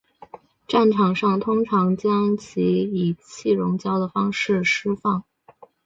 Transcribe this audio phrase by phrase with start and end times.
[0.67, 5.23] 战场上通常将其以气溶胶的方式施放。